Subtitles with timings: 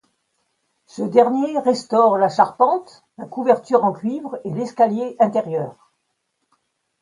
[0.87, 5.91] Ce dernier restaure la charpente, la couverture en cuivre et l'escalier intérieur.